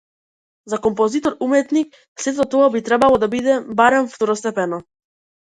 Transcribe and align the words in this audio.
За 0.71 0.77
композитор-уметник 0.85 1.91
сето 2.23 2.47
тоа 2.55 2.71
би 2.77 2.83
требало 2.89 3.21
да 3.25 3.31
биде 3.35 3.61
барем 3.83 4.09
второстепено. 4.17 4.83